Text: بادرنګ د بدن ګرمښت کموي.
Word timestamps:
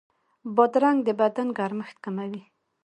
بادرنګ 0.55 0.99
د 1.07 1.09
بدن 1.19 1.47
ګرمښت 1.57 1.97
کموي. 2.03 2.41